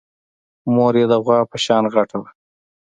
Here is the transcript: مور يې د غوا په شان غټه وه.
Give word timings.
مور 0.73 0.93
يې 0.99 1.05
د 1.11 1.13
غوا 1.23 1.39
په 1.51 1.57
شان 1.65 1.83
غټه 1.93 2.17
وه. 2.21 2.29